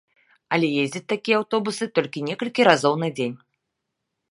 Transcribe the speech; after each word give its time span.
Але 0.55 0.67
ездзяць 0.83 1.09
такія 1.13 1.35
аўтобусы 1.41 1.83
толькі 1.99 2.25
некалькі 2.31 2.61
разоў 2.71 2.99
на 3.05 3.13
дзень. 3.21 3.39